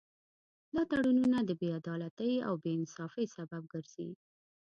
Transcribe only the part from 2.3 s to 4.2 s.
او بې انصافۍ سبب ګرځي